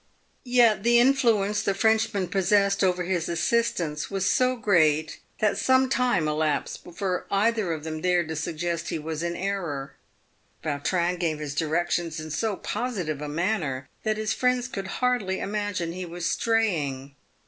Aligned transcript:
Yet 0.43 0.81
the 0.81 0.97
influence 0.99 1.61
the 1.61 1.75
Frenchman 1.75 2.29
possessed 2.29 2.83
over 2.83 3.03
his 3.03 3.29
assistants 3.29 4.09
was 4.09 4.25
so 4.25 4.55
great 4.55 5.19
that 5.37 5.59
some 5.59 5.89
time 5.89 6.27
elapsed 6.27 6.83
before 6.83 7.27
either 7.29 7.71
of 7.71 7.83
them 7.83 8.01
dared 8.01 8.27
to 8.29 8.35
suggest 8.35 8.89
he 8.89 8.97
was 8.97 9.21
in 9.21 9.35
error. 9.35 9.93
Yautrin 10.65 11.19
gave 11.19 11.37
his 11.37 11.53
directions 11.53 12.19
in 12.19 12.31
so 12.31 12.55
positive 12.55 13.21
a 13.21 13.29
manner 13.29 13.87
that 14.01 14.17
his 14.17 14.33
friends 14.33 14.67
could 14.67 14.87
hardly 15.03 15.39
imagine 15.39 15.91
he 15.91 16.05
was 16.07 16.25
straying. 16.25 17.15